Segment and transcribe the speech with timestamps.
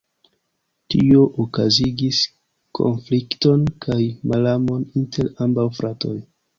[0.93, 2.23] Tio okazigis
[2.81, 4.01] konflikton kaj
[4.35, 6.21] malamon inter ambaŭ fratoj.